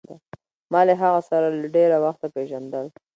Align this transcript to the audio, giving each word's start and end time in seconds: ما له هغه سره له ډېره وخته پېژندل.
ما 0.71 0.81
له 0.87 0.93
هغه 1.01 1.21
سره 1.29 1.47
له 1.59 1.67
ډېره 1.75 1.97
وخته 2.05 2.27
پېژندل. 2.35 2.85